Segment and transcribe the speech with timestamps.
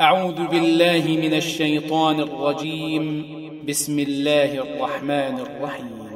[0.00, 3.26] أعوذ بالله من الشيطان الرجيم.
[3.68, 6.08] بسم الله الرحمن الرحيم.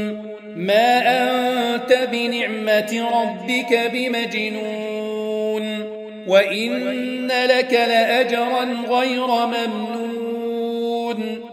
[0.56, 5.84] ما أنت بنعمة ربك بمجنون.
[6.28, 11.53] وإن لك لأجرا غير ممنون.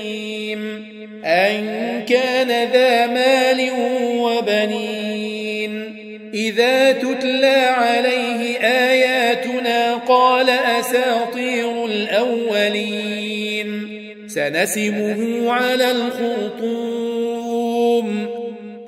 [1.31, 1.65] أن
[2.09, 3.71] كان ذا مال
[4.17, 5.95] وبنين.
[6.33, 13.87] إذا تتلى عليه آياتنا قال أساطير الأولين.
[14.27, 17.31] سنسمه على الخرطوم.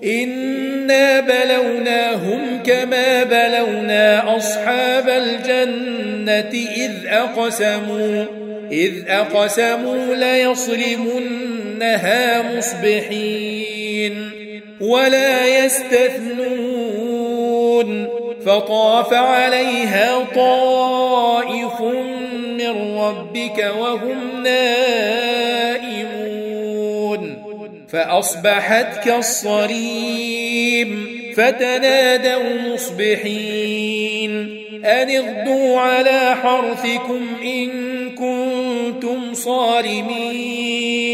[0.04, 8.26] إنا بلوناهم كما بلونا أصحاب الجنة إذ أقسموا
[8.72, 10.16] إذ أقسموا
[11.84, 14.30] ليصرمنها مصبحين
[14.82, 17.14] ولا يستثنون
[18.46, 21.82] فطاف عليها طائف
[22.42, 26.04] من ربك وهم نائمون
[27.90, 37.70] فأصبحت كالصريم فتنادوا مصبحين أن اغدوا على حرثكم إن
[38.10, 41.14] كنتم صارمين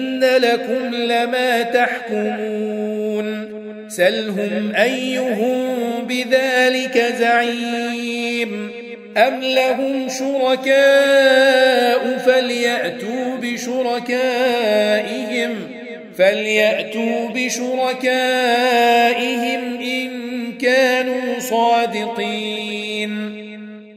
[0.37, 3.51] لكم لما تحكمون.
[3.87, 5.75] سلهم أيهم
[6.07, 8.71] بذلك زعيم.
[9.17, 15.55] أم لهم شركاء فليأتوا بشركائهم
[16.17, 18.01] فليأتوا بشركائهم
[19.81, 20.11] إن
[20.61, 23.40] كانوا صادقين.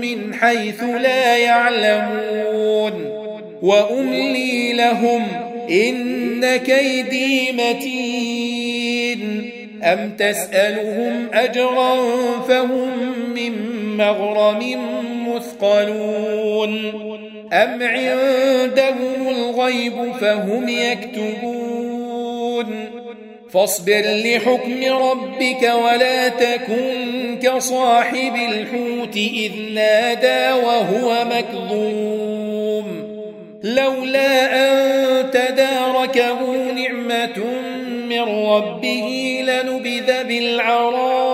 [0.00, 3.20] من حيث لا يعلمون
[3.62, 5.26] وأملي لهم
[5.70, 9.20] إن كيدي متين
[9.82, 11.96] أم تسألهم أجرا
[12.48, 12.90] فهم
[13.34, 13.52] من
[13.96, 14.78] مغرم
[15.28, 16.92] مثقلون
[17.52, 22.10] أم عندهم الغيب فهم يكتبون
[23.52, 33.10] فاصبر لحكم ربك ولا تكن كصاحب الحوت إذ نادى وهو مكظوم.
[33.62, 36.40] لولا أن تداركه
[36.72, 37.38] نعمة
[38.08, 41.32] من ربه لنبذ بالعراء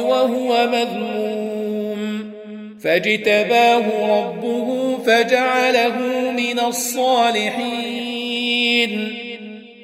[0.00, 2.32] وهو مذموم.
[2.84, 3.84] فاجتباه
[4.18, 5.96] ربه فجعله
[6.30, 7.88] من الصالحين.